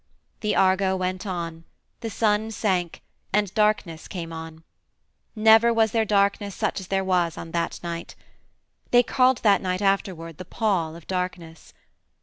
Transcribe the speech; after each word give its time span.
The 0.39 0.55
Argo 0.55 0.95
went 0.95 1.27
on; 1.27 1.63
the 1.99 2.09
sun 2.09 2.49
sank, 2.49 3.03
and 3.31 3.53
darkness 3.53 4.07
came 4.07 4.33
on. 4.33 4.63
Never 5.35 5.71
was 5.71 5.91
there 5.91 6.05
darkness 6.05 6.55
such 6.55 6.79
as 6.79 6.87
there 6.87 7.03
was 7.03 7.37
on 7.37 7.51
that 7.51 7.79
night. 7.83 8.15
They 8.89 9.03
called 9.03 9.43
that 9.43 9.61
night 9.61 9.83
afterward 9.83 10.39
the 10.39 10.43
Pall 10.45 10.95
of 10.95 11.05
Darkness. 11.05 11.75